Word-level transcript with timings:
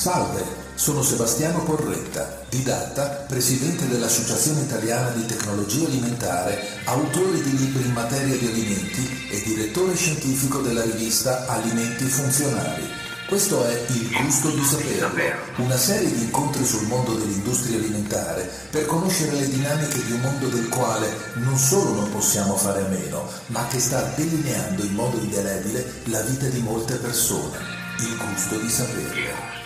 Salve, 0.00 0.42
sono 0.76 1.02
Sebastiano 1.02 1.62
Porretta, 1.62 2.40
didatta, 2.48 3.26
presidente 3.28 3.86
dell'Associazione 3.86 4.62
Italiana 4.62 5.10
di 5.10 5.26
Tecnologia 5.26 5.84
Alimentare, 5.84 6.58
autore 6.84 7.42
di 7.42 7.54
libri 7.54 7.84
in 7.84 7.92
materia 7.92 8.34
di 8.34 8.46
alimenti 8.46 9.28
e 9.30 9.42
direttore 9.42 9.94
scientifico 9.94 10.60
della 10.60 10.84
rivista 10.84 11.46
Alimenti 11.48 12.04
Funzionali. 12.06 12.88
Questo 13.28 13.62
è 13.62 13.78
Il 13.88 14.16
gusto 14.22 14.48
di 14.48 14.64
saperlo, 14.64 15.22
una 15.56 15.76
serie 15.76 16.10
di 16.10 16.22
incontri 16.22 16.64
sul 16.64 16.86
mondo 16.86 17.12
dell'industria 17.12 17.76
alimentare 17.76 18.50
per 18.70 18.86
conoscere 18.86 19.32
le 19.32 19.50
dinamiche 19.50 20.02
di 20.02 20.12
un 20.12 20.20
mondo 20.20 20.48
del 20.48 20.70
quale 20.70 21.14
non 21.34 21.58
solo 21.58 21.92
non 21.92 22.10
possiamo 22.10 22.56
fare 22.56 22.86
a 22.86 22.88
meno, 22.88 23.28
ma 23.48 23.66
che 23.66 23.78
sta 23.78 24.00
delineando 24.16 24.82
in 24.82 24.94
modo 24.94 25.18
indelebile 25.18 25.92
la 26.04 26.22
vita 26.22 26.46
di 26.46 26.60
molte 26.60 26.94
persone. 26.94 27.58
Il 27.98 28.16
gusto 28.16 28.56
di 28.56 28.70
saperlo. 28.70 29.59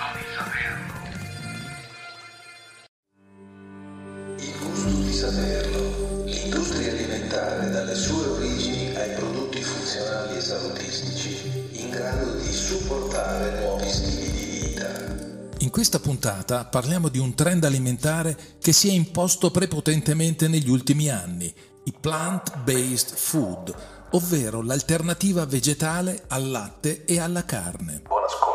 Saperlo. 5.34 6.22
L'industria 6.24 6.92
alimentare 6.92 7.70
dalle 7.70 7.94
sue 7.94 8.26
origini 8.26 8.94
ai 8.94 9.14
prodotti 9.14 9.62
funzionali 9.62 10.36
e 10.36 10.40
salutistici, 10.40 11.80
in 11.80 11.90
grado 11.90 12.34
di 12.36 12.52
supportare 12.52 13.60
nuovi 13.60 13.88
stili 13.88 14.30
di 14.30 14.66
vita. 14.66 14.88
In 15.58 15.70
questa 15.70 15.98
puntata 15.98 16.64
parliamo 16.64 17.08
di 17.08 17.18
un 17.18 17.34
trend 17.34 17.64
alimentare 17.64 18.36
che 18.60 18.72
si 18.72 18.88
è 18.88 18.92
imposto 18.92 19.50
prepotentemente 19.50 20.46
negli 20.46 20.70
ultimi 20.70 21.10
anni, 21.10 21.52
i 21.84 21.92
plant-based 21.98 23.14
food, 23.14 23.74
ovvero 24.12 24.62
l'alternativa 24.62 25.44
vegetale 25.44 26.24
al 26.28 26.50
latte 26.50 27.04
e 27.04 27.18
alla 27.18 27.44
carne. 27.44 28.02
Buon 28.06 28.22
ascolto. 28.24 28.53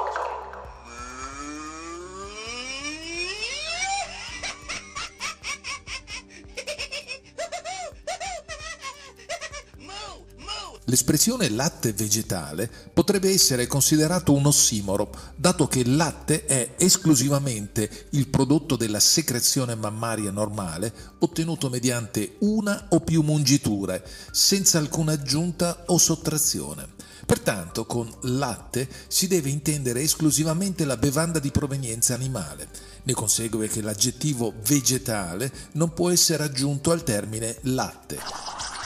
L'espressione 10.90 11.50
latte 11.50 11.94
vegetale 11.94 12.68
potrebbe 12.92 13.30
essere 13.30 13.68
considerato 13.68 14.34
un 14.34 14.48
ossimoro, 14.48 15.12
dato 15.36 15.68
che 15.68 15.82
il 15.82 15.96
latte 15.96 16.48
è 16.48 16.74
esclusivamente 16.80 18.08
il 18.12 18.28
prodotto 18.28 18.76
della 18.76 19.00
secrezione 19.00 19.76
mammaria 19.76 20.32
normale 20.32 20.92
ottenuto 21.20 21.70
mediante 21.70 22.38
una 22.40 22.88
o 22.90 23.02
più 23.02 23.22
mungiture, 23.22 24.04
senza 24.32 24.80
alcuna 24.80 25.12
aggiunta 25.12 25.84
o 25.86 26.00
sottrazione. 26.00 26.88
Pertanto 27.24 27.86
con 27.86 28.12
latte 28.22 28.90
si 29.10 29.28
deve 29.28 29.52
intendere 29.52 30.02
esclusivamente 30.02 30.86
la 30.86 30.98
bevanda 30.98 31.38
di 31.38 31.52
provenienza 31.52 32.16
animale. 32.16 32.68
Ne 33.04 33.14
consegue 33.14 33.68
che 33.68 33.84
l'aggettivo 33.84 34.56
vegetale 34.66 35.52
non 35.74 35.94
può 35.94 36.10
essere 36.10 36.42
aggiunto 36.46 36.90
al 36.90 37.04
termine 37.04 37.58
latte. 37.62 38.79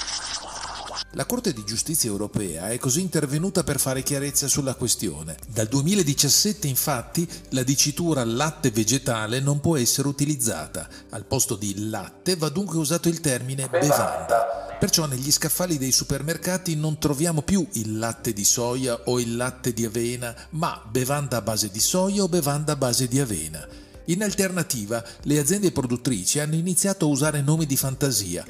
La 1.16 1.28
Corte 1.28 1.54
di 1.54 1.64
giustizia 1.64 2.10
europea 2.10 2.70
è 2.70 2.80
così 2.80 3.00
intervenuta 3.00 3.64
per 3.64 3.80
fare 3.80 4.02
chiarezza 4.02 4.48
sulla 4.48 4.74
questione. 4.74 5.38
Dal 5.48 5.68
2017 5.68 6.68
infatti 6.68 7.28
la 7.50 7.62
dicitura 7.62 8.24
latte 8.24 8.72
vegetale 8.72 9.40
non 9.40 9.60
può 9.60 9.78
essere 9.78 10.08
utilizzata. 10.08 10.90
Al 11.12 11.26
posto 11.26 11.56
di 11.56 11.88
latte 11.88 12.36
va 12.36 12.50
dunque 12.50 12.80
usato 12.80 13.10
il 13.10 13.22
termine 13.22 13.68
bevanda. 13.70 14.78
Perciò 14.80 15.06
negli 15.06 15.32
scaffali 15.32 15.78
dei 15.78 15.92
supermercati 15.92 16.76
non 16.76 16.98
troviamo 16.98 17.44
più 17.44 17.64
il 17.74 18.00
latte 18.00 18.34
di 18.34 18.44
soia 18.44 19.02
o 19.06 19.20
il 19.20 19.36
latte 19.36 19.72
di 19.72 19.86
avena, 19.86 20.36
ma 20.52 20.82
bevanda 20.90 21.38
a 21.38 21.42
base 21.42 21.70
di 21.70 21.80
soia 21.80 22.24
o 22.24 22.28
bevanda 22.28 22.72
a 22.72 22.76
base 22.76 23.08
di 23.08 23.20
avena. 23.20 23.64
In 24.06 24.24
alternativa, 24.24 25.04
le 25.22 25.38
aziende 25.38 25.72
produttrici 25.72 26.40
hanno 26.40 26.56
iniziato 26.56 27.06
a 27.06 27.10
usare 27.10 27.42
nomi 27.42 27.68
di 27.68 27.78
fantasia. 27.78 28.44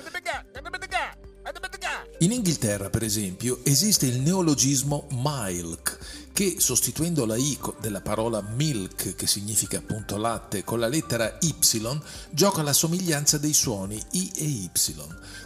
In 2.23 2.31
Inghilterra, 2.31 2.89
per 2.89 3.03
esempio, 3.03 3.59
esiste 3.63 4.05
il 4.05 4.21
neologismo 4.21 5.07
milk, 5.09 5.97
che 6.31 6.55
sostituendo 6.57 7.25
la 7.25 7.35
I 7.35 7.59
della 7.81 7.99
parola 7.99 8.41
milk, 8.41 9.13
che 9.15 9.27
significa 9.27 9.79
appunto 9.79 10.15
latte, 10.15 10.63
con 10.63 10.79
la 10.79 10.87
lettera 10.87 11.37
Y, 11.41 11.53
gioca 12.29 12.61
la 12.61 12.71
somiglianza 12.71 13.37
dei 13.37 13.51
suoni 13.51 14.01
I 14.11 14.31
e 14.37 14.45
Y. 14.45 14.71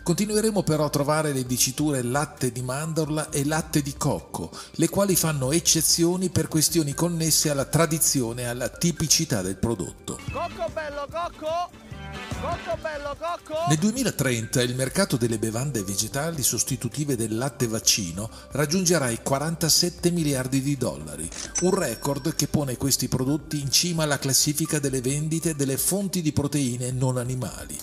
Continueremo 0.04 0.62
però 0.62 0.86
a 0.86 0.90
trovare 0.90 1.34
le 1.34 1.48
diciture 1.48 2.04
latte 2.04 2.52
di 2.52 2.62
mandorla 2.62 3.32
e 3.32 3.44
latte 3.44 3.82
di 3.82 3.96
cocco, 3.98 4.52
le 4.74 4.88
quali 4.88 5.16
fanno 5.16 5.52
eccezioni 5.52 6.30
per 6.30 6.48
questioni 6.48 6.94
connesse 6.94 7.50
alla 7.50 7.66
tradizione 7.66 8.44
e 8.44 8.46
alla 8.46 8.70
tipicità 8.70 9.42
del 9.42 9.58
prodotto. 9.58 10.20
Cocco 10.32 10.70
bello, 10.72 11.08
cocco! 11.09 11.97
Cocco 12.40 12.78
bello, 12.80 13.16
cocco! 13.18 13.66
Nel 13.68 13.78
2030 13.78 14.62
il 14.62 14.75
mercato 14.75 15.18
delle 15.18 15.40
bevande 15.40 15.81
vegetali 15.84 16.44
sostitutive 16.44 17.16
del 17.16 17.36
latte 17.36 17.68
vaccino 17.68 18.30
raggiungerà 18.52 19.09
i 19.09 19.20
47 19.24 20.12
miliardi 20.12 20.62
di 20.62 20.78
dollari, 20.78 21.28
un 21.62 21.74
record 21.74 22.36
che 22.36 22.47
pone 22.47 22.78
questi 22.78 23.08
prodotti 23.08 23.59
in 23.59 23.72
cima 23.72 24.03
alla 24.03 24.20
classifica 24.20 24.78
delle 24.78 25.02
vendite 25.02 25.56
delle 25.56 25.78
fonti 25.78 26.22
di 26.22 26.31
proteine 26.31 26.92
non 26.92 27.18
animali. 27.18 27.76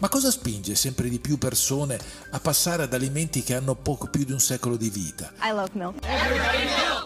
Ma 0.00 0.08
cosa 0.08 0.30
spinge 0.30 0.76
sempre 0.76 1.10
di 1.10 1.18
più 1.18 1.36
persone 1.36 2.00
a 2.30 2.40
passare 2.40 2.84
ad 2.84 2.94
alimenti 2.94 3.42
che 3.42 3.54
hanno 3.54 3.74
poco 3.74 4.06
più 4.06 4.24
di 4.24 4.32
un 4.32 4.40
secolo 4.40 4.78
di 4.78 4.88
vita? 4.88 5.30
I 5.42 5.50
love 5.50 5.72
milk. 5.74 6.06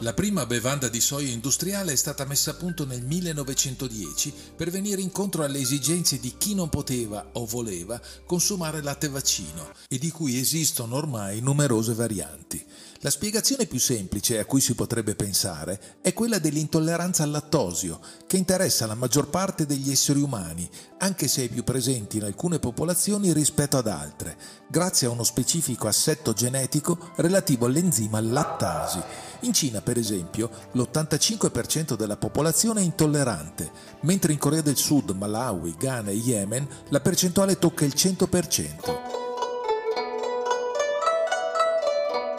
La 0.00 0.12
prima 0.12 0.46
bevanda 0.46 0.88
di 0.88 1.00
soia 1.00 1.28
industriale 1.28 1.90
è 1.90 1.96
stata 1.96 2.24
messa 2.24 2.52
a 2.52 2.54
punto 2.54 2.86
nel 2.86 3.02
1910 3.02 4.32
per 4.54 4.70
venire 4.70 5.00
incontro 5.00 5.42
alle 5.42 5.58
esigenze 5.58 6.20
di 6.20 6.34
chi 6.38 6.54
non 6.54 6.68
poteva 6.68 7.30
o 7.32 7.44
voleva 7.46 8.00
consumare 8.26 8.80
latte 8.80 9.08
vaccino 9.08 9.72
e 9.88 9.98
di 9.98 10.12
cui 10.12 10.38
esistono 10.38 10.94
ormai 10.94 11.40
numerose 11.40 11.94
varianti. 11.94 12.64
La 13.04 13.10
spiegazione 13.10 13.66
più 13.66 13.78
semplice 13.78 14.38
a 14.38 14.46
cui 14.46 14.62
si 14.62 14.74
potrebbe 14.74 15.14
pensare 15.14 15.98
è 16.00 16.14
quella 16.14 16.38
dell'intolleranza 16.38 17.22
al 17.22 17.32
lattosio, 17.32 18.00
che 18.26 18.38
interessa 18.38 18.86
la 18.86 18.94
maggior 18.94 19.28
parte 19.28 19.66
degli 19.66 19.90
esseri 19.90 20.22
umani, 20.22 20.66
anche 21.00 21.28
se 21.28 21.44
è 21.44 21.48
più 21.50 21.64
presente 21.64 22.16
in 22.16 22.24
alcune 22.24 22.58
popolazioni 22.58 23.34
rispetto 23.34 23.76
ad 23.76 23.88
altre, 23.88 24.38
grazie 24.70 25.06
a 25.06 25.10
uno 25.10 25.22
specifico 25.22 25.86
assetto 25.86 26.32
genetico 26.32 27.10
relativo 27.16 27.66
all'enzima 27.66 28.22
lattasi. 28.22 29.02
In 29.40 29.52
Cina, 29.52 29.82
per 29.82 29.98
esempio, 29.98 30.48
l'85% 30.72 31.96
della 31.96 32.16
popolazione 32.16 32.80
è 32.80 32.84
intollerante, 32.84 33.70
mentre 34.00 34.32
in 34.32 34.38
Corea 34.38 34.62
del 34.62 34.78
Sud, 34.78 35.10
Malawi, 35.10 35.74
Ghana 35.78 36.08
e 36.08 36.14
Yemen 36.14 36.66
la 36.88 37.00
percentuale 37.00 37.58
tocca 37.58 37.84
il 37.84 37.92
100%. 37.94 39.23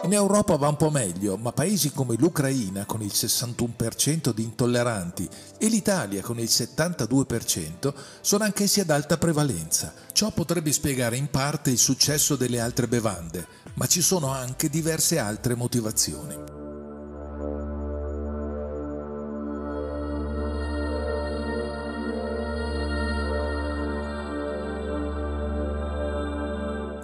In 0.06 0.12
Europa 0.12 0.54
va 0.54 0.68
un 0.68 0.76
po' 0.76 0.88
meglio, 0.88 1.36
ma 1.36 1.50
paesi 1.50 1.90
come 1.90 2.14
l'Ucraina 2.16 2.84
con 2.84 3.02
il 3.02 3.10
61% 3.12 4.32
di 4.32 4.44
intolleranti 4.44 5.28
e 5.58 5.66
l'Italia 5.66 6.22
con 6.22 6.38
il 6.38 6.48
72% 6.48 7.92
sono 8.20 8.44
anch'essi 8.44 8.78
ad 8.78 8.90
alta 8.90 9.18
prevalenza. 9.18 9.92
Ciò 10.12 10.30
potrebbe 10.30 10.70
spiegare 10.70 11.16
in 11.16 11.28
parte 11.28 11.70
il 11.70 11.78
successo 11.78 12.36
delle 12.36 12.60
altre 12.60 12.86
bevande, 12.86 13.48
ma 13.74 13.86
ci 13.86 14.00
sono 14.00 14.28
anche 14.28 14.68
diverse 14.68 15.18
altre 15.18 15.56
motivazioni. 15.56 16.55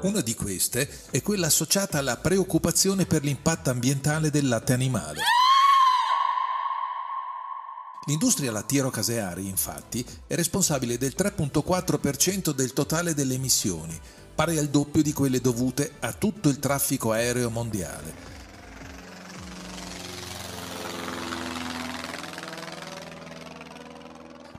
Una 0.03 0.21
di 0.21 0.35
queste 0.35 0.89
è 1.13 1.23
quella 1.23 1.47
associata 1.47 1.99
alla 1.99 2.17
preoccupazione 2.17 3.07
per 3.07 3.23
l'impatto 3.23 3.71
ambientale 3.71 4.31
del 4.31 4.49
latte 4.49 4.73
animale. 4.73 5.21
L'industria 8.07 8.51
lattiero-caseari, 8.51 9.47
infatti, 9.47 10.05
è 10.27 10.35
responsabile 10.35 10.99
del 10.99 11.15
3.4% 11.17 12.51
del 12.51 12.73
totale 12.73 13.15
delle 13.15 13.35
emissioni, 13.35 13.97
pari 14.35 14.59
al 14.59 14.71
doppio 14.71 15.03
di 15.03 15.13
quelle 15.13 15.41
dovute 15.41 15.93
a 16.01 16.13
tutto 16.13 16.49
il 16.49 16.59
traffico 16.59 17.13
aereo 17.13 17.49
mondiale. 17.49 18.32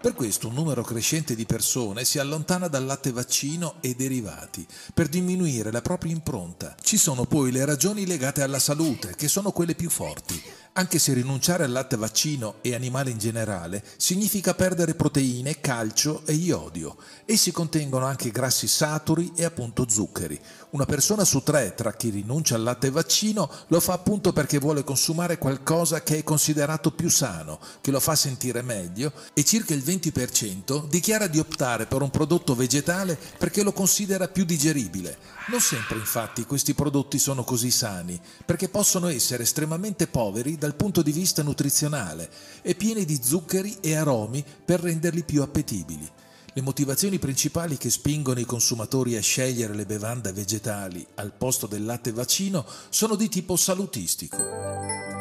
Per 0.03 0.13
questo 0.15 0.49
un 0.49 0.55
numero 0.55 0.83
crescente 0.83 1.33
di 1.33 1.45
persone 1.45 2.03
si 2.03 2.19
allontana 2.19 2.67
dal 2.67 2.83
latte 2.83 3.13
vaccino 3.13 3.75
e 3.79 3.95
derivati 3.95 4.67
per 4.93 5.07
diminuire 5.07 5.71
la 5.71 5.81
propria 5.81 6.11
impronta. 6.11 6.75
Ci 6.81 6.97
sono 6.97 7.23
poi 7.23 7.53
le 7.53 7.63
ragioni 7.63 8.05
legate 8.05 8.41
alla 8.41 8.59
salute, 8.59 9.13
che 9.15 9.29
sono 9.29 9.53
quelle 9.53 9.75
più 9.75 9.89
forti. 9.89 10.43
Anche 10.73 10.97
se 10.97 11.13
rinunciare 11.13 11.63
al 11.63 11.71
latte 11.71 11.95
vaccino 11.97 12.55
e 12.61 12.73
animale 12.73 13.11
in 13.11 13.17
generale 13.19 13.83
significa 13.97 14.55
perdere 14.55 14.95
proteine, 14.95 15.59
calcio 15.59 16.23
e 16.25 16.33
iodio. 16.33 16.97
Essi 17.25 17.51
contengono 17.51 18.05
anche 18.05 18.31
grassi 18.31 18.67
saturi 18.67 19.31
e 19.35 19.43
appunto 19.43 19.87
zuccheri. 19.87 20.39
Una 20.71 20.85
persona 20.85 21.23
su 21.23 21.43
tre 21.43 21.75
tra 21.75 21.93
chi 21.93 22.09
rinuncia 22.09 22.55
al 22.55 22.63
latte 22.63 22.89
vaccino 22.89 23.49
lo 23.67 23.79
fa 23.79 23.93
appunto 23.93 24.33
perché 24.33 24.57
vuole 24.57 24.83
consumare 24.83 25.37
qualcosa 25.37 26.01
che 26.01 26.17
è 26.17 26.23
considerato 26.23 26.91
più 26.91 27.09
sano, 27.09 27.59
che 27.79 27.91
lo 27.91 27.99
fa 27.99 28.15
sentire 28.15 28.63
meglio 28.63 29.13
e 29.33 29.43
circa 29.43 29.75
il 29.75 29.83
20% 29.83 30.87
dichiara 30.87 31.27
di 31.27 31.37
optare 31.37 31.85
per 31.85 32.01
un 32.01 32.09
prodotto 32.09 32.55
vegetale 32.55 33.17
perché 33.37 33.61
lo 33.61 33.73
considera 33.73 34.27
più 34.27 34.43
digeribile. 34.43 35.17
Non 35.49 35.59
sempre 35.59 35.97
infatti 35.97 36.45
questi 36.45 36.73
prodotti 36.73 37.19
sono 37.19 37.43
così 37.43 37.69
sani, 37.69 38.19
perché 38.45 38.69
possono 38.69 39.09
essere 39.09 39.43
estremamente 39.43 40.07
poveri 40.07 40.57
dal 40.63 40.75
punto 40.75 41.01
di 41.01 41.11
vista 41.11 41.43
nutrizionale 41.43 42.29
e 42.61 42.73
pieni 42.75 43.03
di 43.03 43.19
zuccheri 43.21 43.79
e 43.81 43.97
aromi 43.97 44.41
per 44.63 44.79
renderli 44.79 45.23
più 45.23 45.41
appetibili. 45.41 46.09
Le 46.53 46.61
motivazioni 46.61 47.19
principali 47.19 47.75
che 47.75 47.89
spingono 47.89 48.39
i 48.39 48.45
consumatori 48.45 49.17
a 49.17 49.21
scegliere 49.21 49.75
le 49.75 49.85
bevande 49.85 50.31
vegetali 50.31 51.05
al 51.15 51.33
posto 51.33 51.67
del 51.67 51.83
latte 51.83 52.13
vaccino 52.13 52.65
sono 52.87 53.15
di 53.15 53.27
tipo 53.27 53.57
salutistico. 53.57 55.12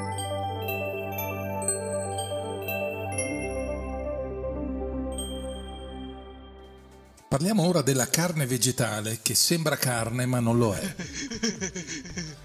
Parliamo 7.33 7.67
ora 7.67 7.81
della 7.81 8.11
carne 8.11 8.45
vegetale 8.45 9.21
che 9.23 9.35
sembra 9.35 9.79
carne 9.79 10.27
ma 10.27 10.39
non 10.39 10.59
lo 10.59 10.75
è. 10.75 10.95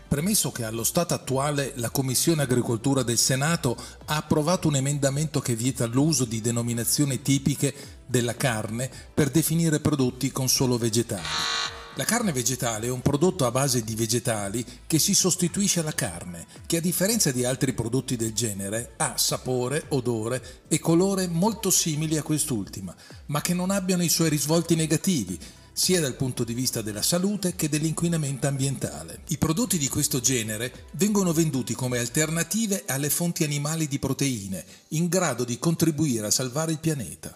Premesso 0.08 0.50
che 0.54 0.64
allo 0.64 0.86
stato 0.86 1.14
attuale 1.14 1.74
la 1.76 1.90
Commissione 1.90 2.44
Agricoltura 2.44 3.04
del 3.04 3.18
Senato 3.18 3.76
ha 4.06 4.16
approvato 4.16 4.70
un 4.70 4.78
emendamento 4.78 5.42
che 5.42 5.58
vieta 5.58 5.86
l'uso 5.88 6.24
di 6.24 6.40
denominazioni 6.40 7.22
tipiche 7.22 7.74
della 8.06 8.38
carne 8.38 8.90
per 9.14 9.30
definire 9.30 9.82
prodotti 9.82 10.32
con 10.32 10.48
solo 10.48 10.78
vegetali. 10.78 11.77
La 11.98 12.06
carne 12.06 12.32
vegetale 12.32 12.86
è 12.86 12.92
un 12.92 13.02
prodotto 13.02 13.48
a 13.48 13.52
base 13.52 13.84
di 13.84 13.96
vegetali 13.96 14.64
che 14.86 15.00
si 15.00 15.16
sostituisce 15.16 15.80
alla 15.80 15.96
carne, 15.96 16.46
che 16.68 16.78
a 16.78 16.80
differenza 16.80 17.32
di 17.32 17.44
altri 17.44 17.74
prodotti 17.74 18.16
del 18.16 18.34
genere 18.34 18.94
ha 18.98 19.18
sapore, 19.18 19.86
odore 19.88 20.66
e 20.68 20.78
colore 20.78 21.28
molto 21.28 21.72
simili 21.72 22.16
a 22.16 22.22
quest'ultima, 22.22 22.96
ma 23.26 23.42
che 23.42 23.56
non 23.56 23.72
abbiano 23.72 24.04
i 24.04 24.10
suoi 24.10 24.30
risvolti 24.30 24.76
negativi, 24.76 25.40
sia 25.74 26.00
dal 26.00 26.16
punto 26.16 26.44
di 26.44 26.54
vista 26.54 26.84
della 26.84 27.02
salute 27.02 27.56
che 27.56 27.68
dell'inquinamento 27.68 28.46
ambientale. 28.46 29.22
I 29.30 29.40
prodotti 29.40 29.80
di 29.80 29.88
questo 29.88 30.20
genere 30.20 30.86
vengono 30.92 31.34
venduti 31.34 31.74
come 31.74 31.98
alternative 31.98 32.84
alle 32.86 33.10
fonti 33.10 33.44
animali 33.44 33.88
di 33.88 33.98
proteine, 33.98 34.64
in 34.90 35.08
grado 35.08 35.44
di 35.44 35.58
contribuire 35.58 36.28
a 36.28 36.32
salvare 36.32 36.74
il 36.74 36.80
pianeta. 36.80 37.34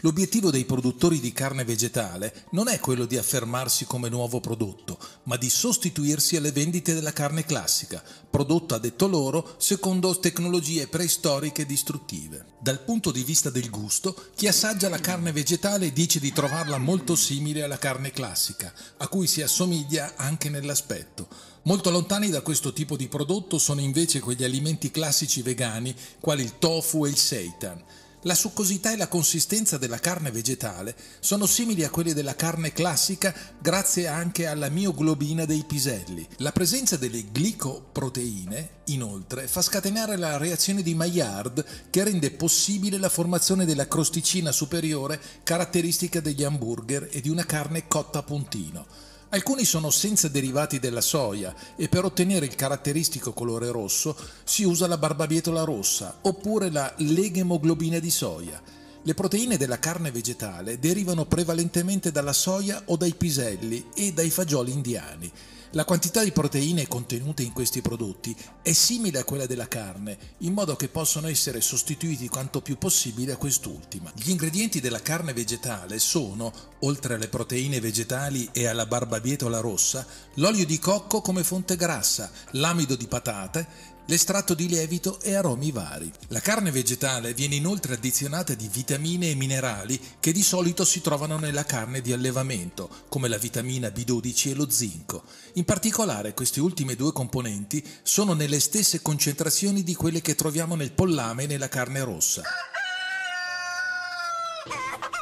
L'obiettivo 0.00 0.50
dei 0.50 0.66
produttori 0.66 1.20
di 1.20 1.32
carne 1.32 1.64
vegetale 1.64 2.44
non 2.50 2.68
è 2.68 2.78
quello 2.80 3.06
di 3.06 3.16
affermarsi 3.16 3.86
come 3.86 4.10
nuovo 4.10 4.40
prodotto, 4.40 4.98
ma 5.24 5.36
di 5.36 5.48
sostituirsi 5.48 6.36
alle 6.36 6.52
vendite 6.52 6.92
della 6.92 7.12
carne 7.12 7.44
classica, 7.44 8.02
prodotta, 8.28 8.76
detto 8.76 9.06
loro, 9.06 9.54
secondo 9.56 10.18
tecnologie 10.18 10.86
preistoriche 10.86 11.64
distruttive. 11.64 12.44
Dal 12.60 12.82
punto 12.82 13.10
di 13.10 13.24
vista 13.24 13.48
del 13.48 13.70
gusto, 13.70 14.14
chi 14.34 14.46
assaggia 14.46 14.90
la 14.90 15.00
carne 15.00 15.32
vegetale 15.32 15.92
dice 15.92 16.20
di 16.20 16.32
trovarla 16.32 16.76
molto 16.76 17.16
simile 17.16 17.62
alla 17.62 17.78
carne 17.78 18.10
classica, 18.10 18.72
a 18.98 19.08
cui 19.08 19.26
si 19.26 19.40
assomiglia 19.40 20.12
anche 20.16 20.50
nell'aspetto. 20.50 21.26
Molto 21.62 21.90
lontani 21.90 22.28
da 22.28 22.42
questo 22.42 22.72
tipo 22.72 22.96
di 22.96 23.08
prodotto 23.08 23.58
sono 23.58 23.80
invece 23.80 24.20
quegli 24.20 24.44
alimenti 24.44 24.90
classici 24.90 25.42
vegani, 25.42 25.94
quali 26.20 26.42
il 26.42 26.58
tofu 26.58 27.06
e 27.06 27.08
il 27.08 27.16
seitan. 27.16 27.82
La 28.26 28.34
succosità 28.34 28.90
e 28.92 28.96
la 28.96 29.06
consistenza 29.06 29.78
della 29.78 30.00
carne 30.00 30.32
vegetale 30.32 30.96
sono 31.20 31.46
simili 31.46 31.84
a 31.84 31.90
quelle 31.90 32.12
della 32.12 32.34
carne 32.34 32.72
classica 32.72 33.32
grazie 33.60 34.08
anche 34.08 34.48
alla 34.48 34.68
mioglobina 34.68 35.44
dei 35.44 35.62
piselli. 35.64 36.26
La 36.38 36.50
presenza 36.50 36.96
delle 36.96 37.20
glicoproteine, 37.20 38.80
inoltre, 38.86 39.46
fa 39.46 39.62
scatenare 39.62 40.16
la 40.16 40.38
reazione 40.38 40.82
di 40.82 40.96
Maillard 40.96 41.64
che 41.88 42.02
rende 42.02 42.32
possibile 42.32 42.98
la 42.98 43.08
formazione 43.08 43.64
della 43.64 43.86
crosticina 43.86 44.50
superiore 44.50 45.20
caratteristica 45.44 46.18
degli 46.18 46.42
hamburger 46.42 47.08
e 47.12 47.20
di 47.20 47.28
una 47.28 47.46
carne 47.46 47.86
cotta 47.86 48.18
a 48.18 48.22
puntino. 48.24 49.05
Alcuni 49.36 49.66
sono 49.66 49.90
senza 49.90 50.28
derivati 50.28 50.78
della 50.78 51.02
soia 51.02 51.54
e 51.76 51.90
per 51.90 52.06
ottenere 52.06 52.46
il 52.46 52.54
caratteristico 52.54 53.34
colore 53.34 53.70
rosso 53.70 54.16
si 54.44 54.64
usa 54.64 54.86
la 54.86 54.96
barbabietola 54.96 55.62
rossa 55.62 56.20
oppure 56.22 56.70
la 56.70 56.90
leghemoglobina 56.96 57.98
di 57.98 58.08
soia. 58.08 58.58
Le 59.02 59.12
proteine 59.12 59.58
della 59.58 59.78
carne 59.78 60.10
vegetale 60.10 60.78
derivano 60.78 61.26
prevalentemente 61.26 62.10
dalla 62.10 62.32
soia 62.32 62.80
o 62.86 62.96
dai 62.96 63.12
piselli 63.12 63.88
e 63.94 64.14
dai 64.14 64.30
fagioli 64.30 64.72
indiani. 64.72 65.30
La 65.72 65.84
quantità 65.84 66.22
di 66.22 66.30
proteine 66.30 66.86
contenute 66.86 67.42
in 67.42 67.52
questi 67.52 67.82
prodotti 67.82 68.34
è 68.62 68.72
simile 68.72 69.18
a 69.18 69.24
quella 69.24 69.46
della 69.46 69.66
carne, 69.66 70.16
in 70.38 70.52
modo 70.52 70.76
che 70.76 70.88
possono 70.88 71.26
essere 71.26 71.60
sostituiti 71.60 72.28
quanto 72.28 72.62
più 72.62 72.78
possibile 72.78 73.32
a 73.32 73.36
quest'ultima. 73.36 74.12
Gli 74.14 74.30
ingredienti 74.30 74.80
della 74.80 75.02
carne 75.02 75.32
vegetale 75.32 75.98
sono, 75.98 76.52
oltre 76.80 77.14
alle 77.14 77.28
proteine 77.28 77.80
vegetali 77.80 78.48
e 78.52 78.66
alla 78.66 78.86
barbabietola 78.86 79.58
rossa, 79.58 80.06
l'olio 80.34 80.64
di 80.64 80.78
cocco 80.78 81.20
come 81.20 81.42
fonte 81.42 81.76
grassa, 81.76 82.30
l'amido 82.52 82.94
di 82.94 83.08
patate, 83.08 83.94
l'estratto 84.06 84.54
di 84.54 84.68
lievito 84.68 85.20
e 85.20 85.34
aromi 85.34 85.70
vari. 85.70 86.10
La 86.28 86.40
carne 86.40 86.70
vegetale 86.70 87.34
viene 87.34 87.54
inoltre 87.54 87.94
addizionata 87.94 88.54
di 88.54 88.68
vitamine 88.70 89.30
e 89.30 89.34
minerali 89.34 90.00
che 90.20 90.32
di 90.32 90.42
solito 90.42 90.84
si 90.84 91.00
trovano 91.00 91.38
nella 91.38 91.64
carne 91.64 92.00
di 92.00 92.12
allevamento, 92.12 92.88
come 93.08 93.28
la 93.28 93.38
vitamina 93.38 93.88
B12 93.88 94.50
e 94.50 94.54
lo 94.54 94.70
zinco. 94.70 95.22
In 95.54 95.64
particolare 95.64 96.34
queste 96.34 96.60
ultime 96.60 96.96
due 96.96 97.12
componenti 97.12 97.84
sono 98.02 98.32
nelle 98.32 98.60
stesse 98.60 99.02
concentrazioni 99.02 99.82
di 99.82 99.94
quelle 99.94 100.20
che 100.20 100.34
troviamo 100.34 100.74
nel 100.74 100.92
pollame 100.92 101.44
e 101.44 101.46
nella 101.46 101.68
carne 101.68 102.02
rossa. 102.02 102.42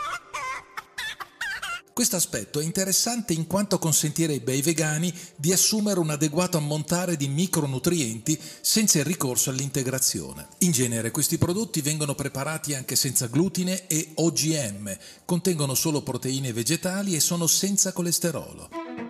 Questo 1.95 2.17
aspetto 2.17 2.59
è 2.59 2.65
interessante 2.65 3.35
in 3.35 3.47
quanto 3.47 3.79
consentirebbe 3.79 4.51
ai 4.51 4.63
vegani 4.63 5.15
di 5.37 5.53
assumere 5.53 6.01
un 6.01 6.11
adeguato 6.11 6.57
ammontare 6.57 7.17
di 7.17 7.29
micronutrienti 7.29 8.37
senza 8.61 8.99
il 8.99 9.05
ricorso 9.05 9.51
all'integrazione. 9.51 10.49
In 10.59 10.73
genere 10.73 11.13
questi 11.13 11.39
prodotti 11.39 11.83
vengono 11.83 12.17
preparati 12.17 12.75
anche 12.75 12.97
senza 12.97 13.29
glutine 13.29 13.87
e 13.87 14.11
OGM, 14.15 14.93
contengono 15.25 15.75
solo 15.75 16.03
proteine 16.03 16.53
vegetali 16.53 17.15
e 17.15 17.21
sono 17.21 17.47
senza 17.47 17.93
colesterolo. 17.93 19.04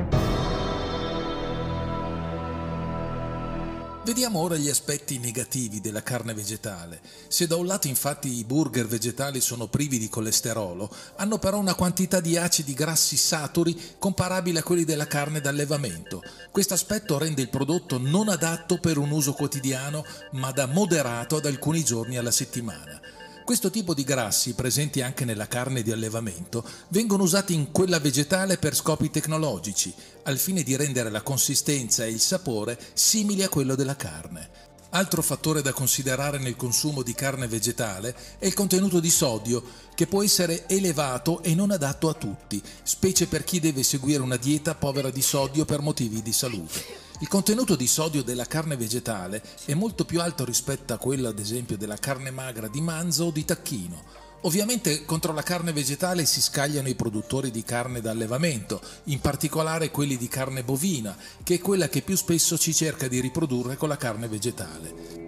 Vediamo 4.04 4.40
ora 4.40 4.56
gli 4.56 4.68
aspetti 4.68 5.18
negativi 5.18 5.80
della 5.80 6.02
carne 6.02 6.34
vegetale. 6.34 7.00
Se 7.26 7.46
da 7.46 7.56
un 7.56 7.64
lato 7.64 7.88
infatti 7.88 8.28
i 8.38 8.44
burger 8.44 8.86
vegetali 8.86 9.40
sono 9.40 9.66
privi 9.66 9.98
di 9.98 10.10
colesterolo, 10.10 10.94
hanno 11.16 11.38
però 11.38 11.58
una 11.58 11.74
quantità 11.74 12.20
di 12.20 12.36
acidi 12.36 12.74
grassi 12.74 13.16
saturi 13.16 13.74
comparabile 13.98 14.58
a 14.58 14.62
quelli 14.62 14.84
della 14.84 15.06
carne 15.06 15.40
d'allevamento. 15.40 16.22
Questo 16.50 16.74
aspetto 16.74 17.16
rende 17.16 17.40
il 17.40 17.48
prodotto 17.48 17.96
non 17.96 18.28
adatto 18.28 18.76
per 18.76 18.98
un 18.98 19.10
uso 19.10 19.32
quotidiano, 19.32 20.04
ma 20.32 20.52
da 20.52 20.66
moderato 20.66 21.36
ad 21.36 21.46
alcuni 21.46 21.82
giorni 21.82 22.18
alla 22.18 22.30
settimana. 22.30 23.00
Questo 23.44 23.68
tipo 23.68 23.92
di 23.92 24.04
grassi, 24.04 24.54
presenti 24.54 25.02
anche 25.02 25.26
nella 25.26 25.46
carne 25.46 25.82
di 25.82 25.92
allevamento, 25.92 26.64
vengono 26.88 27.24
usati 27.24 27.52
in 27.52 27.72
quella 27.72 28.00
vegetale 28.00 28.56
per 28.56 28.74
scopi 28.74 29.10
tecnologici, 29.10 29.92
al 30.22 30.38
fine 30.38 30.62
di 30.62 30.74
rendere 30.76 31.10
la 31.10 31.20
consistenza 31.20 32.06
e 32.06 32.10
il 32.10 32.20
sapore 32.20 32.78
simili 32.94 33.42
a 33.42 33.50
quello 33.50 33.74
della 33.74 33.96
carne. 33.96 34.48
Altro 34.90 35.20
fattore 35.20 35.60
da 35.60 35.74
considerare 35.74 36.38
nel 36.38 36.56
consumo 36.56 37.02
di 37.02 37.12
carne 37.12 37.46
vegetale 37.46 38.16
è 38.38 38.46
il 38.46 38.54
contenuto 38.54 38.98
di 38.98 39.10
sodio, 39.10 39.62
che 39.94 40.06
può 40.06 40.22
essere 40.22 40.66
elevato 40.66 41.42
e 41.42 41.54
non 41.54 41.70
adatto 41.70 42.08
a 42.08 42.14
tutti, 42.14 42.62
specie 42.82 43.26
per 43.26 43.44
chi 43.44 43.60
deve 43.60 43.82
seguire 43.82 44.22
una 44.22 44.38
dieta 44.38 44.74
povera 44.74 45.10
di 45.10 45.20
sodio 45.20 45.66
per 45.66 45.82
motivi 45.82 46.22
di 46.22 46.32
salute. 46.32 47.03
Il 47.20 47.28
contenuto 47.28 47.76
di 47.76 47.86
sodio 47.86 48.24
della 48.24 48.44
carne 48.44 48.76
vegetale 48.76 49.40
è 49.66 49.74
molto 49.74 50.04
più 50.04 50.20
alto 50.20 50.44
rispetto 50.44 50.92
a 50.92 50.98
quello 50.98 51.28
ad 51.28 51.38
esempio 51.38 51.76
della 51.76 51.96
carne 51.96 52.32
magra 52.32 52.66
di 52.66 52.80
manzo 52.80 53.26
o 53.26 53.30
di 53.30 53.44
tacchino. 53.44 54.02
Ovviamente 54.42 55.04
contro 55.04 55.32
la 55.32 55.42
carne 55.42 55.72
vegetale 55.72 56.26
si 56.26 56.42
scagliano 56.42 56.88
i 56.88 56.96
produttori 56.96 57.50
di 57.50 57.62
carne 57.62 58.00
d'allevamento, 58.00 58.80
in 59.04 59.20
particolare 59.20 59.90
quelli 59.90 60.16
di 60.16 60.28
carne 60.28 60.64
bovina, 60.64 61.16
che 61.42 61.54
è 61.54 61.60
quella 61.60 61.88
che 61.88 62.02
più 62.02 62.16
spesso 62.16 62.58
ci 62.58 62.74
cerca 62.74 63.06
di 63.08 63.20
riprodurre 63.20 63.76
con 63.76 63.88
la 63.88 63.96
carne 63.96 64.28
vegetale. 64.28 65.23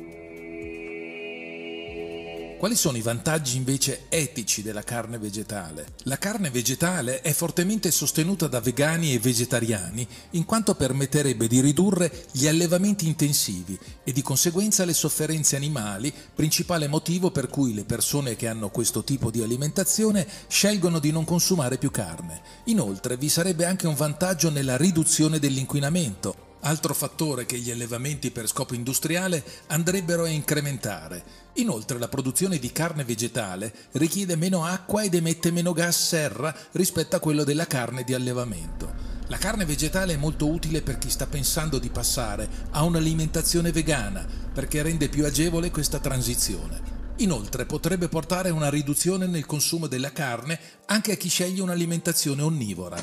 Quali 2.59 2.75
sono 2.75 2.97
i 2.97 3.03
vantaggi 3.03 3.59
invece 3.59 4.05
etici 4.09 4.63
della 4.63 4.83
carne 4.83 5.19
vegetale? 5.19 5.89
La 6.05 6.17
carne 6.17 6.49
vegetale 6.49 7.21
è 7.21 7.35
fortemente 7.35 7.91
sostenuta 7.91 8.47
da 8.47 8.61
vegani 8.61 9.13
e 9.13 9.19
vegetariani 9.19 10.09
in 10.31 10.47
quanto 10.47 10.75
permetterebbe 10.75 11.49
di 11.49 11.61
ridurre 11.61 12.25
gli 12.33 12.47
allevamenti 12.47 13.07
intensivi 13.07 13.79
e 14.03 14.11
di 14.11 14.23
conseguenza 14.23 14.87
le 14.87 14.95
sofferenze 14.95 15.55
animali, 15.55 16.11
principale 16.35 16.89
motivo 16.89 17.31
per 17.31 17.49
cui 17.49 17.75
le 17.75 17.85
persone 17.85 18.37
che 18.37 18.49
hanno 18.49 18.71
questo 18.71 19.05
tipo 19.05 19.31
di 19.31 19.43
alimentazione 19.43 20.27
scelgono 20.49 20.99
di 20.99 21.13
non 21.13 21.27
consumare 21.27 21.77
più 21.77 21.91
carne. 21.91 22.41
Inoltre 22.65 23.19
vi 23.19 23.29
sarebbe 23.29 23.67
anche 23.67 23.87
un 23.87 23.95
vantaggio 23.95 24.49
nella 24.49 24.79
riduzione 24.79 25.39
dell'inquinamento, 25.39 26.46
altro 26.67 26.95
fattore 26.95 27.47
che 27.47 27.59
gli 27.59 27.71
allevamenti 27.71 28.33
per 28.33 28.49
scopo 28.49 28.75
industriale 28.75 29.43
andrebbero 29.69 30.25
a 30.25 30.29
incrementare. 30.29 31.25
Inoltre 31.55 31.99
la 31.99 32.09
produzione 32.09 32.59
di 32.59 32.73
carne 32.73 33.05
vegetale 33.05 33.73
richiede 33.93 34.35
meno 34.35 34.65
acqua 34.65 35.05
ed 35.05 35.15
emette 35.15 35.53
meno 35.53 35.73
gas 35.73 36.09
serra 36.09 36.55
rispetto 36.73 37.15
a 37.15 37.21
quello 37.21 37.45
della 37.45 37.69
carne 37.69 38.03
di 38.03 38.15
allevamento. 38.15 39.15
La 39.29 39.37
carne 39.39 39.65
vegetale 39.65 40.15
è 40.15 40.17
molto 40.17 40.49
utile 40.49 40.83
per 40.83 40.99
chi 40.99 41.09
sta 41.09 41.27
pensando 41.27 41.79
di 41.79 41.89
passare 41.89 42.49
a 42.71 42.83
un'alimentazione 42.83 43.71
vegana 43.71 44.27
perché 44.53 44.83
rende 44.83 45.09
più 45.09 45.25
agevole 45.25 45.71
questa 45.71 46.01
transizione. 46.01 46.95
Inoltre 47.19 47.65
potrebbe 47.65 48.09
portare 48.09 48.49
a 48.49 48.55
una 48.55 48.71
riduzione 48.71 49.27
nel 49.27 49.47
consumo 49.47 49.87
della 49.87 50.13
carne 50.13 50.59
anche 50.87 51.13
a 51.13 51.17
chi 51.17 51.29
sceglie 51.29 51.63
un'alimentazione 51.63 52.43
onnivora. 52.43 53.01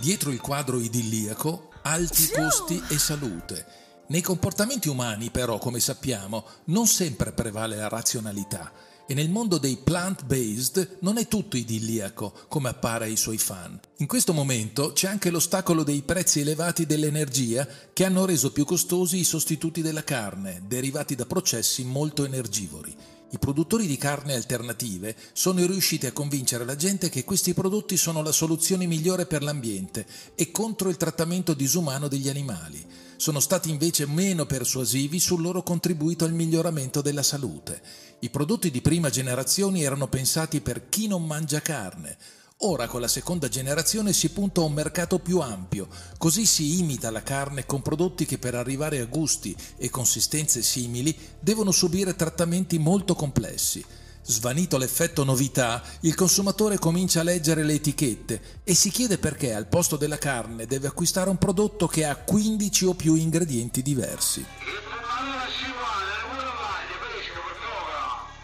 Dietro 0.00 0.30
il 0.30 0.40
quadro 0.40 0.80
idilliaco 0.80 1.71
alti 1.82 2.28
costi 2.28 2.82
e 2.88 2.98
salute. 2.98 3.66
Nei 4.08 4.20
comportamenti 4.20 4.88
umani, 4.88 5.30
però, 5.30 5.58
come 5.58 5.80
sappiamo, 5.80 6.44
non 6.66 6.86
sempre 6.86 7.32
prevale 7.32 7.76
la 7.76 7.88
razionalità 7.88 8.70
e 9.06 9.14
nel 9.14 9.30
mondo 9.30 9.58
dei 9.58 9.76
plant-based 9.76 10.98
non 11.00 11.18
è 11.18 11.26
tutto 11.26 11.56
idilliaco 11.56 12.32
come 12.48 12.68
appare 12.68 13.06
ai 13.06 13.16
suoi 13.16 13.38
fan. 13.38 13.78
In 13.98 14.06
questo 14.06 14.32
momento 14.32 14.92
c'è 14.92 15.08
anche 15.08 15.30
l'ostacolo 15.30 15.82
dei 15.82 16.02
prezzi 16.02 16.40
elevati 16.40 16.86
dell'energia 16.86 17.66
che 17.92 18.04
hanno 18.04 18.24
reso 18.24 18.52
più 18.52 18.64
costosi 18.64 19.18
i 19.18 19.24
sostituti 19.24 19.82
della 19.82 20.04
carne, 20.04 20.62
derivati 20.66 21.14
da 21.14 21.26
processi 21.26 21.84
molto 21.84 22.24
energivori. 22.24 22.94
I 23.32 23.38
produttori 23.38 23.86
di 23.86 23.96
carne 23.96 24.34
alternative 24.34 25.16
sono 25.32 25.64
riusciti 25.64 26.04
a 26.04 26.12
convincere 26.12 26.66
la 26.66 26.76
gente 26.76 27.08
che 27.08 27.24
questi 27.24 27.54
prodotti 27.54 27.96
sono 27.96 28.20
la 28.20 28.30
soluzione 28.30 28.84
migliore 28.84 29.24
per 29.24 29.42
l'ambiente 29.42 30.06
e 30.34 30.50
contro 30.50 30.90
il 30.90 30.98
trattamento 30.98 31.54
disumano 31.54 32.08
degli 32.08 32.28
animali. 32.28 32.84
Sono 33.16 33.40
stati 33.40 33.70
invece 33.70 34.06
meno 34.06 34.44
persuasivi 34.44 35.18
sul 35.18 35.40
loro 35.40 35.62
contribuito 35.62 36.26
al 36.26 36.34
miglioramento 36.34 37.00
della 37.00 37.22
salute. 37.22 37.80
I 38.18 38.28
prodotti 38.28 38.70
di 38.70 38.82
prima 38.82 39.08
generazione 39.08 39.80
erano 39.80 40.08
pensati 40.08 40.60
per 40.60 40.90
chi 40.90 41.06
non 41.06 41.24
mangia 41.24 41.62
carne, 41.62 42.18
Ora 42.64 42.86
con 42.86 43.00
la 43.00 43.08
seconda 43.08 43.48
generazione 43.48 44.12
si 44.12 44.30
punta 44.30 44.60
a 44.60 44.64
un 44.64 44.72
mercato 44.72 45.18
più 45.18 45.40
ampio, 45.40 45.88
così 46.16 46.46
si 46.46 46.78
imita 46.78 47.10
la 47.10 47.22
carne 47.22 47.66
con 47.66 47.82
prodotti 47.82 48.24
che 48.24 48.38
per 48.38 48.54
arrivare 48.54 49.00
a 49.00 49.06
gusti 49.06 49.56
e 49.76 49.90
consistenze 49.90 50.62
simili 50.62 51.16
devono 51.40 51.72
subire 51.72 52.14
trattamenti 52.14 52.78
molto 52.78 53.16
complessi. 53.16 53.84
Svanito 54.24 54.78
l'effetto 54.78 55.24
novità, 55.24 55.82
il 56.02 56.14
consumatore 56.14 56.78
comincia 56.78 57.18
a 57.18 57.24
leggere 57.24 57.64
le 57.64 57.74
etichette 57.74 58.60
e 58.62 58.74
si 58.74 58.90
chiede 58.90 59.18
perché 59.18 59.52
al 59.54 59.66
posto 59.66 59.96
della 59.96 60.18
carne 60.18 60.66
deve 60.66 60.86
acquistare 60.86 61.30
un 61.30 61.38
prodotto 61.38 61.88
che 61.88 62.04
ha 62.04 62.14
15 62.14 62.84
o 62.84 62.94
più 62.94 63.16
ingredienti 63.16 63.82
diversi. 63.82 64.44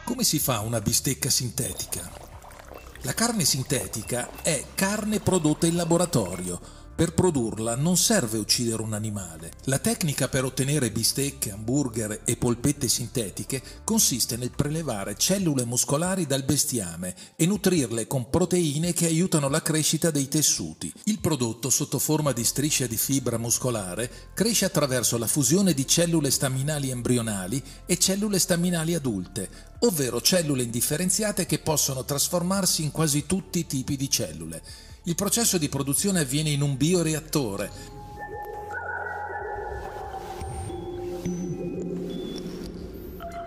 Come 0.02 0.24
si 0.24 0.40
fa 0.40 0.58
una 0.58 0.80
bistecca 0.80 1.30
sintetica? 1.30 2.27
La 3.02 3.14
carne 3.14 3.44
sintetica 3.44 4.28
è 4.42 4.64
carne 4.74 5.20
prodotta 5.20 5.66
in 5.66 5.76
laboratorio. 5.76 6.77
Per 6.98 7.14
produrla 7.14 7.76
non 7.76 7.96
serve 7.96 8.38
uccidere 8.38 8.82
un 8.82 8.92
animale. 8.92 9.52
La 9.66 9.78
tecnica 9.78 10.26
per 10.26 10.42
ottenere 10.44 10.90
bistecche, 10.90 11.52
hamburger 11.52 12.22
e 12.24 12.36
polpette 12.36 12.88
sintetiche 12.88 13.62
consiste 13.84 14.36
nel 14.36 14.50
prelevare 14.50 15.14
cellule 15.16 15.64
muscolari 15.64 16.26
dal 16.26 16.42
bestiame 16.42 17.14
e 17.36 17.46
nutrirle 17.46 18.08
con 18.08 18.28
proteine 18.28 18.92
che 18.92 19.06
aiutano 19.06 19.48
la 19.48 19.62
crescita 19.62 20.10
dei 20.10 20.26
tessuti. 20.26 20.92
Il 21.04 21.20
prodotto, 21.20 21.70
sotto 21.70 22.00
forma 22.00 22.32
di 22.32 22.42
striscia 22.42 22.88
di 22.88 22.96
fibra 22.96 23.38
muscolare, 23.38 24.10
cresce 24.34 24.64
attraverso 24.64 25.18
la 25.18 25.28
fusione 25.28 25.74
di 25.74 25.86
cellule 25.86 26.32
staminali 26.32 26.90
embrionali 26.90 27.62
e 27.86 27.96
cellule 27.96 28.40
staminali 28.40 28.94
adulte, 28.96 29.48
ovvero 29.82 30.20
cellule 30.20 30.64
indifferenziate 30.64 31.46
che 31.46 31.60
possono 31.60 32.04
trasformarsi 32.04 32.82
in 32.82 32.90
quasi 32.90 33.24
tutti 33.24 33.60
i 33.60 33.66
tipi 33.66 33.96
di 33.96 34.10
cellule. 34.10 34.87
Il 35.08 35.14
processo 35.14 35.56
di 35.56 35.70
produzione 35.70 36.20
avviene 36.20 36.50
in 36.50 36.60
un 36.60 36.76
bioreattore, 36.76 37.70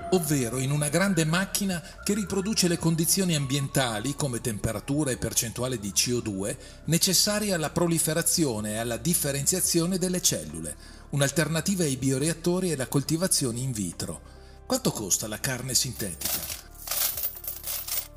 ovvero 0.09 0.57
in 0.57 0.71
una 0.71 0.89
grande 0.89 1.23
macchina 1.23 1.79
che 2.03 2.15
riproduce 2.15 2.67
le 2.67 2.79
condizioni 2.79 3.35
ambientali 3.35 4.15
come 4.15 4.41
temperatura 4.41 5.11
e 5.11 5.17
percentuale 5.17 5.79
di 5.79 5.89
CO2 5.89 6.57
necessarie 6.85 7.53
alla 7.53 7.69
proliferazione 7.69 8.71
e 8.71 8.77
alla 8.77 8.97
differenziazione 8.97 9.99
delle 9.99 10.19
cellule. 10.23 10.75
Un'alternativa 11.11 11.83
ai 11.83 11.95
bioreattori 11.95 12.71
è 12.71 12.75
la 12.75 12.87
coltivazione 12.87 13.59
in 13.59 13.71
vitro. 13.71 14.19
Quanto 14.65 14.89
costa 14.89 15.27
la 15.27 15.39
carne 15.39 15.75
sintetica? 15.75 16.70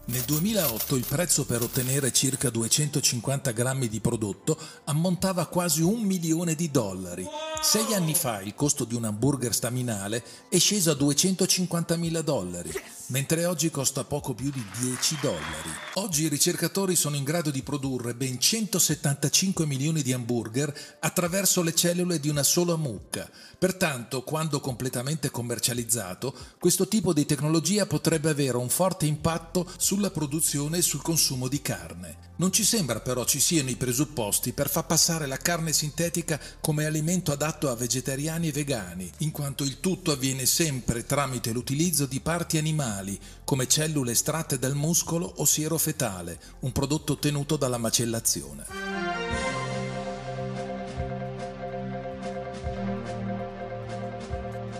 Nel 0.06 0.20
2008 0.20 0.96
il 0.96 1.06
prezzo 1.08 1.46
per 1.46 1.62
ottenere 1.62 2.12
circa 2.12 2.50
250 2.50 3.52
grammi 3.52 3.88
di 3.88 4.00
prodotto 4.00 4.58
ammontava 4.84 5.42
a 5.42 5.46
quasi 5.46 5.80
un 5.80 6.02
milione 6.02 6.54
di 6.54 6.70
dollari. 6.70 7.26
Sei 7.62 7.94
anni 7.94 8.12
fa 8.12 8.42
il 8.42 8.54
costo 8.54 8.84
di 8.84 8.94
un 8.94 9.04
hamburger 9.04 9.54
staminale 9.54 10.22
è 10.50 10.58
sceso 10.58 10.90
a 10.90 10.94
250 10.94 11.96
mila 11.96 12.20
dollari 12.20 12.70
mentre 13.06 13.44
oggi 13.44 13.70
costa 13.70 14.04
poco 14.04 14.34
più 14.34 14.50
di 14.50 14.64
10 14.80 15.18
dollari. 15.20 15.70
Oggi 15.94 16.24
i 16.24 16.28
ricercatori 16.28 16.96
sono 16.96 17.16
in 17.16 17.24
grado 17.24 17.50
di 17.50 17.62
produrre 17.62 18.14
ben 18.14 18.40
175 18.40 19.66
milioni 19.66 20.02
di 20.02 20.12
hamburger 20.12 20.96
attraverso 21.00 21.62
le 21.62 21.74
cellule 21.74 22.20
di 22.20 22.28
una 22.28 22.42
sola 22.42 22.76
mucca. 22.76 23.28
Pertanto, 23.58 24.22
quando 24.22 24.60
completamente 24.60 25.30
commercializzato, 25.30 26.34
questo 26.58 26.88
tipo 26.88 27.12
di 27.12 27.26
tecnologia 27.26 27.86
potrebbe 27.86 28.30
avere 28.30 28.56
un 28.56 28.68
forte 28.68 29.06
impatto 29.06 29.70
sulla 29.76 30.10
produzione 30.10 30.78
e 30.78 30.82
sul 30.82 31.02
consumo 31.02 31.48
di 31.48 31.60
carne. 31.62 32.32
Non 32.36 32.50
ci 32.50 32.64
sembra 32.64 32.98
però 32.98 33.24
ci 33.24 33.38
siano 33.38 33.70
i 33.70 33.76
presupposti 33.76 34.52
per 34.52 34.68
far 34.68 34.86
passare 34.86 35.26
la 35.26 35.36
carne 35.36 35.72
sintetica 35.72 36.40
come 36.60 36.84
alimento 36.84 37.30
adatto 37.30 37.70
a 37.70 37.76
vegetariani 37.76 38.48
e 38.48 38.52
vegani, 38.52 39.08
in 39.18 39.30
quanto 39.30 39.62
il 39.62 39.78
tutto 39.78 40.10
avviene 40.10 40.44
sempre 40.44 41.06
tramite 41.06 41.52
l'utilizzo 41.52 42.06
di 42.06 42.18
parti 42.18 42.58
animali, 42.58 43.03
come 43.44 43.68
cellule 43.68 44.12
estratte 44.12 44.58
dal 44.58 44.74
muscolo 44.74 45.26
o 45.36 45.44
siero 45.44 45.78
fetale, 45.78 46.40
un 46.60 46.72
prodotto 46.72 47.12
ottenuto 47.12 47.56
dalla 47.56 47.78
macellazione. 47.78 48.64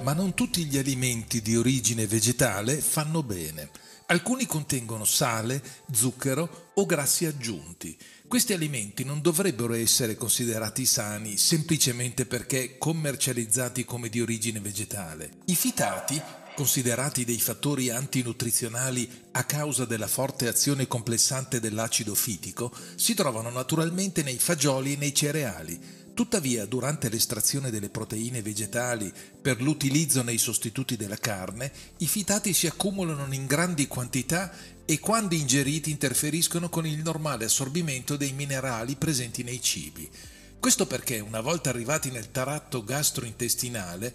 Ma 0.02 0.12
non 0.12 0.34
tutti 0.34 0.64
gli 0.66 0.76
alimenti 0.76 1.40
di 1.40 1.56
origine 1.56 2.06
vegetale 2.06 2.80
fanno 2.80 3.22
bene. 3.22 3.70
Alcuni 4.06 4.44
contengono 4.44 5.06
sale, 5.06 5.62
zucchero 5.90 6.72
o 6.74 6.84
grassi 6.84 7.24
aggiunti. 7.24 7.96
Questi 8.28 8.52
alimenti 8.52 9.02
non 9.02 9.22
dovrebbero 9.22 9.72
essere 9.72 10.14
considerati 10.14 10.84
sani 10.84 11.38
semplicemente 11.38 12.26
perché 12.26 12.76
commercializzati 12.76 13.86
come 13.86 14.10
di 14.10 14.20
origine 14.20 14.60
vegetale. 14.60 15.38
I 15.46 15.54
fitati, 15.54 16.20
considerati 16.54 17.24
dei 17.24 17.40
fattori 17.40 17.90
antinutrizionali 17.90 19.08
a 19.32 19.44
causa 19.44 19.84
della 19.84 20.08
forte 20.08 20.48
azione 20.48 20.86
complessante 20.86 21.60
dell'acido 21.60 22.14
fitico, 22.14 22.72
si 22.94 23.14
trovano 23.14 23.50
naturalmente 23.50 24.22
nei 24.22 24.38
fagioli 24.38 24.92
e 24.92 24.96
nei 24.96 25.14
cereali 25.14 26.02
Tuttavia, 26.14 26.64
durante 26.64 27.08
l'estrazione 27.08 27.72
delle 27.72 27.88
proteine 27.88 28.40
vegetali 28.40 29.12
per 29.42 29.60
l'utilizzo 29.60 30.22
nei 30.22 30.38
sostituti 30.38 30.96
della 30.96 31.16
carne, 31.16 31.72
i 31.98 32.06
fitati 32.06 32.52
si 32.52 32.68
accumulano 32.68 33.26
in 33.34 33.46
grandi 33.46 33.88
quantità 33.88 34.52
e 34.84 35.00
quando 35.00 35.34
ingeriti 35.34 35.90
interferiscono 35.90 36.68
con 36.68 36.86
il 36.86 37.02
normale 37.02 37.46
assorbimento 37.46 38.16
dei 38.16 38.32
minerali 38.32 38.94
presenti 38.94 39.42
nei 39.42 39.60
cibi. 39.60 40.08
Questo 40.60 40.86
perché, 40.86 41.18
una 41.18 41.40
volta 41.40 41.70
arrivati 41.70 42.12
nel 42.12 42.30
taratto 42.30 42.84
gastrointestinale, 42.84 44.14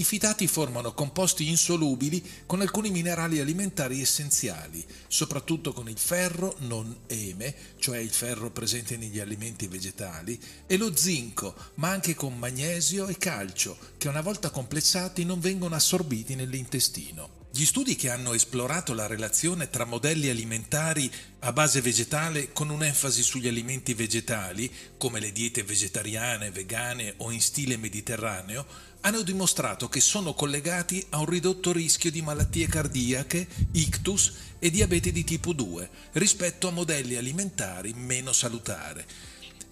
i 0.00 0.04
fitati 0.04 0.46
formano 0.46 0.94
composti 0.94 1.46
insolubili 1.48 2.26
con 2.46 2.62
alcuni 2.62 2.88
minerali 2.90 3.38
alimentari 3.38 4.00
essenziali, 4.00 4.82
soprattutto 5.06 5.74
con 5.74 5.90
il 5.90 5.98
ferro 5.98 6.56
non 6.60 7.00
eme, 7.06 7.54
cioè 7.78 7.98
il 7.98 8.08
ferro 8.08 8.50
presente 8.50 8.96
negli 8.96 9.18
alimenti 9.18 9.66
vegetali, 9.66 10.40
e 10.66 10.78
lo 10.78 10.96
zinco, 10.96 11.54
ma 11.74 11.90
anche 11.90 12.14
con 12.14 12.38
magnesio 12.38 13.08
e 13.08 13.18
calcio, 13.18 13.76
che 13.98 14.08
una 14.08 14.22
volta 14.22 14.48
complessati 14.48 15.26
non 15.26 15.38
vengono 15.38 15.74
assorbiti 15.74 16.34
nell'intestino. 16.34 17.48
Gli 17.52 17.64
studi 17.64 17.96
che 17.96 18.10
hanno 18.10 18.32
esplorato 18.32 18.94
la 18.94 19.08
relazione 19.08 19.68
tra 19.70 19.84
modelli 19.84 20.28
alimentari 20.30 21.10
a 21.40 21.52
base 21.52 21.80
vegetale 21.80 22.52
con 22.52 22.70
un'enfasi 22.70 23.24
sugli 23.24 23.48
alimenti 23.48 23.92
vegetali, 23.92 24.72
come 24.96 25.18
le 25.18 25.32
diete 25.32 25.64
vegetariane, 25.64 26.52
vegane 26.52 27.14
o 27.16 27.32
in 27.32 27.40
stile 27.40 27.76
mediterraneo, 27.76 28.64
hanno 29.00 29.22
dimostrato 29.22 29.88
che 29.88 30.00
sono 30.00 30.32
collegati 30.32 31.04
a 31.10 31.18
un 31.18 31.26
ridotto 31.26 31.72
rischio 31.72 32.12
di 32.12 32.22
malattie 32.22 32.68
cardiache, 32.68 33.48
ictus 33.72 34.32
e 34.60 34.70
diabete 34.70 35.10
di 35.10 35.24
tipo 35.24 35.52
2 35.52 35.90
rispetto 36.12 36.68
a 36.68 36.72
modelli 36.72 37.16
alimentari 37.16 37.92
meno 37.94 38.32
salutari. 38.32 39.04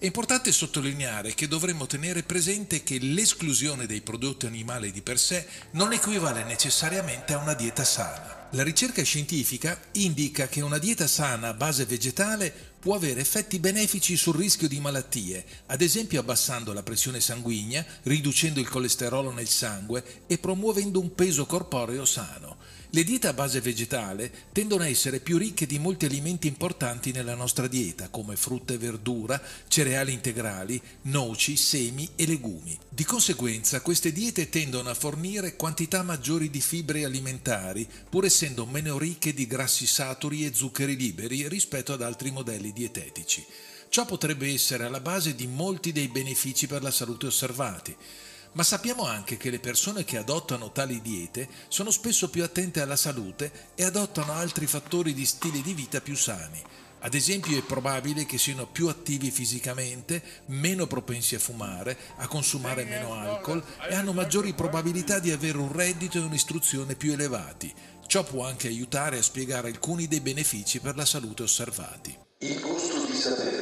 È 0.01 0.05
importante 0.05 0.53
sottolineare 0.53 1.33
che 1.33 1.49
dovremmo 1.49 1.85
tenere 1.85 2.23
presente 2.23 2.83
che 2.83 2.99
l'esclusione 2.99 3.85
dei 3.85 3.99
prodotti 3.99 4.45
animali 4.45 4.93
di 4.93 5.01
per 5.01 5.19
sé 5.19 5.45
non 5.71 5.91
equivale 5.91 6.45
necessariamente 6.45 7.33
a 7.33 7.39
una 7.39 7.53
dieta 7.53 7.83
sana. 7.83 8.47
La 8.51 8.63
ricerca 8.63 9.03
scientifica 9.03 9.77
indica 9.95 10.47
che 10.47 10.61
una 10.61 10.77
dieta 10.77 11.05
sana 11.05 11.49
a 11.49 11.53
base 11.53 11.83
vegetale 11.83 12.49
può 12.79 12.95
avere 12.95 13.19
effetti 13.19 13.59
benefici 13.59 14.15
sul 14.15 14.37
rischio 14.37 14.69
di 14.69 14.79
malattie, 14.79 15.43
ad 15.65 15.81
esempio 15.81 16.21
abbassando 16.21 16.71
la 16.71 16.81
pressione 16.81 17.19
sanguigna, 17.19 17.85
riducendo 18.03 18.61
il 18.61 18.69
colesterolo 18.69 19.31
nel 19.31 19.49
sangue 19.49 20.23
e 20.27 20.37
promuovendo 20.37 21.01
un 21.01 21.13
peso 21.13 21.45
corporeo 21.45 22.05
sano. 22.05 22.55
Le 22.91 23.03
diete 23.03 23.27
a 23.27 23.33
base 23.33 23.61
vegetale 23.61 24.31
tendono 24.51 24.81
a 24.81 24.87
essere 24.87 25.19
più 25.19 25.37
ricche 25.37 25.67
di 25.67 25.77
molti 25.77 26.05
alimenti 26.05 26.47
importanti 26.47 27.11
nella 27.11 27.35
nostra 27.35 27.67
dieta, 27.67 28.09
come 28.09 28.35
frutta 28.35 28.73
e 28.73 28.79
verdura, 28.79 29.39
cereali 29.67 30.11
integrali, 30.11 30.81
noci, 31.03 31.55
semi 31.55 32.09
e 32.15 32.25
legumi. 32.25 32.75
Di 32.89 33.03
conseguenza, 33.03 33.81
queste 33.81 34.11
diete 34.11 34.49
tendono 34.49 34.89
a 34.89 34.95
fornire 34.95 35.55
quantità 35.55 36.01
maggiori 36.01 36.49
di 36.49 36.61
fibre 36.61 37.05
alimentari, 37.05 37.87
pur 38.09 38.25
essendo 38.25 38.65
meno 38.65 38.97
ricche 38.97 39.35
di 39.35 39.45
grassi 39.45 39.85
saturi 39.85 40.43
e 40.43 40.55
zuccheri 40.55 40.95
liberi 40.95 41.47
rispetto 41.47 41.93
ad 41.93 42.01
altri 42.01 42.31
modelli 42.31 42.73
dietetici. 42.73 43.45
Ciò 43.89 44.05
potrebbe 44.05 44.51
essere 44.51 44.85
alla 44.85 44.99
base 44.99 45.35
di 45.35 45.45
molti 45.45 45.91
dei 45.91 46.07
benefici 46.07 46.65
per 46.65 46.81
la 46.81 46.91
salute 46.91 47.27
osservati 47.27 47.95
ma 48.53 48.63
sappiamo 48.63 49.05
anche 49.05 49.37
che 49.37 49.49
le 49.49 49.59
persone 49.59 50.03
che 50.03 50.17
adottano 50.17 50.71
tali 50.71 51.01
diete 51.01 51.47
sono 51.67 51.91
spesso 51.91 52.29
più 52.29 52.43
attente 52.43 52.81
alla 52.81 52.95
salute 52.95 53.71
e 53.75 53.83
adottano 53.83 54.33
altri 54.33 54.65
fattori 54.65 55.13
di 55.13 55.25
stile 55.25 55.61
di 55.61 55.73
vita 55.73 56.01
più 56.01 56.15
sani. 56.15 56.61
Ad 57.01 57.13
esempio 57.13 57.57
è 57.57 57.61
probabile 57.61 58.25
che 58.25 58.37
siano 58.37 58.67
più 58.67 58.89
attivi 58.89 59.31
fisicamente, 59.31 60.21
meno 60.47 60.85
propensi 60.85 61.35
a 61.35 61.39
fumare, 61.39 61.97
a 62.17 62.27
consumare 62.27 62.83
meno 62.83 63.13
alcol 63.13 63.63
e 63.89 63.95
hanno 63.95 64.11
maggiori 64.11 64.53
probabilità 64.53 65.19
di 65.19 65.31
avere 65.31 65.57
un 65.57 65.71
reddito 65.71 66.17
e 66.17 66.21
un'istruzione 66.21 66.95
più 66.95 67.13
elevati. 67.13 67.73
Ciò 68.05 68.23
può 68.23 68.45
anche 68.45 68.67
aiutare 68.67 69.19
a 69.19 69.23
spiegare 69.23 69.69
alcuni 69.69 70.07
dei 70.07 70.19
benefici 70.19 70.79
per 70.79 70.97
la 70.97 71.05
salute 71.05 71.43
osservati. 71.43 72.17
Il 72.39 72.59
gusto 72.59 73.05
di 73.05 73.15
saperlo. 73.15 73.58